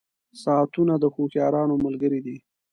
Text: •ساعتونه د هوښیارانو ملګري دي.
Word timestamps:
•ساعتونه 0.43 0.93
د 0.99 1.05
هوښیارانو 1.15 1.75
ملګري 1.85 2.19
دي. 2.25 2.37